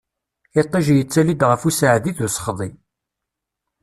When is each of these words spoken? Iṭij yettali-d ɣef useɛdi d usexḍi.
Iṭij 0.61 0.85
yettali-d 0.95 1.41
ɣef 1.49 1.61
useɛdi 1.69 2.11
d 2.17 2.19
usexḍi. 2.25 2.69